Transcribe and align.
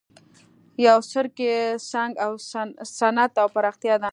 یو 0.87 0.97
څرک 1.11 1.35
یې 1.47 1.57
صنعت 2.99 3.33
او 3.41 3.47
پراختیا 3.55 3.95
ده. 4.03 4.09